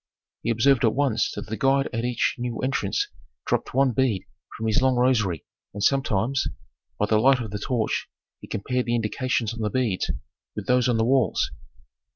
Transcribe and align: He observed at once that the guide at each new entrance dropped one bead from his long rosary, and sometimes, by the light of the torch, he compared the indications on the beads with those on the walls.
He 0.41 0.49
observed 0.49 0.83
at 0.83 0.95
once 0.95 1.31
that 1.33 1.45
the 1.45 1.55
guide 1.55 1.87
at 1.93 2.03
each 2.05 2.33
new 2.39 2.57
entrance 2.63 3.07
dropped 3.45 3.71
one 3.75 3.91
bead 3.91 4.25
from 4.57 4.65
his 4.65 4.81
long 4.81 4.95
rosary, 4.95 5.45
and 5.75 5.83
sometimes, 5.83 6.47
by 6.97 7.05
the 7.05 7.19
light 7.19 7.39
of 7.39 7.51
the 7.51 7.59
torch, 7.59 8.07
he 8.39 8.47
compared 8.47 8.87
the 8.87 8.95
indications 8.95 9.53
on 9.53 9.61
the 9.61 9.69
beads 9.69 10.09
with 10.55 10.65
those 10.65 10.89
on 10.89 10.97
the 10.97 11.05
walls. 11.05 11.51